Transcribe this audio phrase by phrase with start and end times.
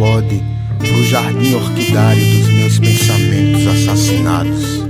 [0.00, 0.42] eclode
[0.78, 4.84] pro jardim orquidário dos meus pensamentos assassinados.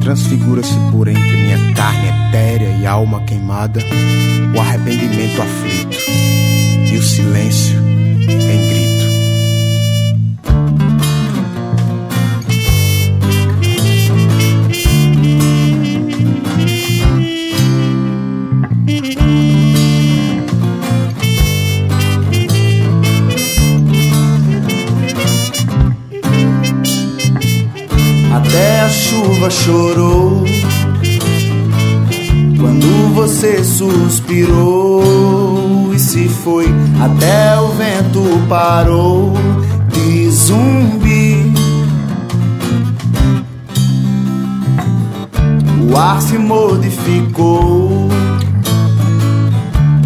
[0.00, 3.80] Transfigura-se por entre minha carne etérea e alma queimada
[4.54, 5.96] o arrependimento aflito
[6.92, 7.79] e o silêncio
[28.32, 30.44] Até a chuva chorou
[32.60, 35.02] quando você suspirou
[35.92, 36.66] e se foi.
[37.00, 39.32] Até o vento parou
[39.92, 41.52] de zumbi.
[45.90, 48.08] O ar se modificou.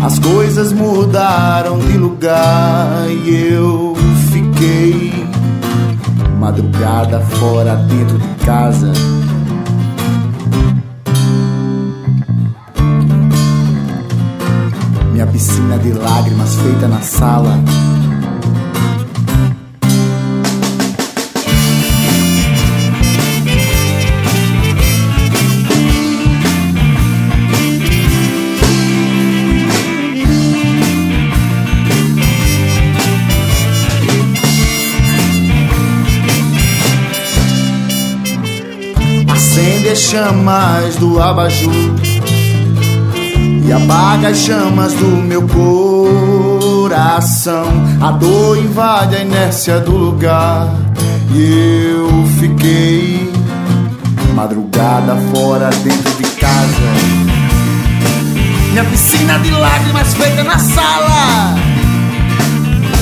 [0.03, 3.74] As coisas mudaram de lugar e eu
[6.55, 8.93] madrugada fora dentro de casa.
[15.13, 17.59] Minha piscina de lágrimas feita na sala.
[39.85, 41.95] Acende as chamas do abajur
[43.67, 45.43] e apaga as chamas do meu
[46.89, 47.67] coração.
[48.01, 50.75] A dor invade a inércia do lugar
[51.35, 53.31] e eu fiquei
[54.35, 56.93] madrugada fora dentro de casa.
[58.71, 61.55] Minha piscina de lágrimas feita na sala.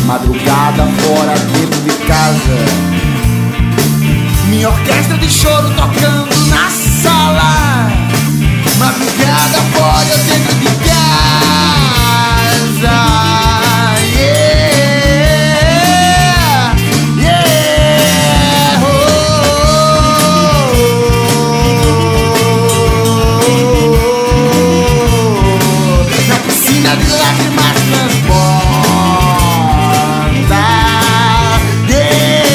[0.04, 2.58] Madrugada fora dentro de casa.
[4.48, 6.31] Minha orquestra de choro tocando
[27.22, 28.42] lágrimas transborda.
[31.88, 32.52] Yeah,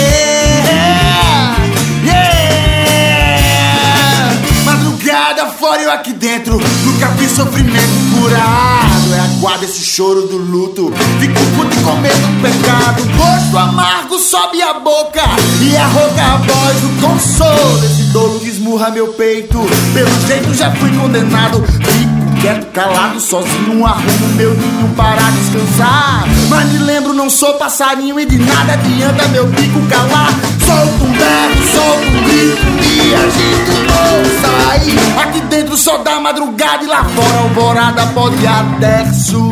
[2.04, 2.38] yeah.
[4.66, 6.60] Madrugada fora eu aqui dentro.
[6.86, 9.14] Nunca vi sofrimento curado.
[9.14, 10.92] É a guarda esse choro do luto.
[11.20, 13.04] Fico puto com medo do pecado.
[13.16, 15.24] Gosto amargo sobe a boca.
[15.62, 17.86] E a rouca a voz do consolo.
[17.86, 19.60] Esse dor que esmurra meu peito.
[19.94, 21.64] Pelo jeito já fui condenado.
[21.66, 23.86] Fico quieto, calado, sozinho.
[23.86, 26.26] Arrumo meu ninho para descansar.
[26.50, 28.20] Mas me lembro, não sou passarinho.
[28.20, 30.32] E de nada adianta meu bico calar.
[30.66, 32.68] Solto um berro, solto um grito.
[32.84, 35.24] E a gente não sai.
[35.24, 36.84] Aqui dentro só dá madrugada.
[36.84, 39.47] E lá fora, alvorada pode até surgir.